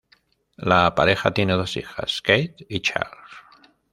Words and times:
La 0.57 0.95
pareja 0.95 1.29
tiene 1.31 1.53
dos 1.53 1.77
hijas, 1.77 2.23
Kate 2.23 2.55
y 2.67 2.79
Charles. 2.79 3.29